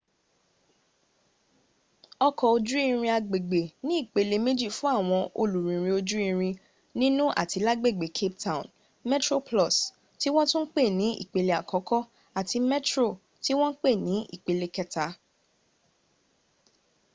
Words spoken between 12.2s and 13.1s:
àti metro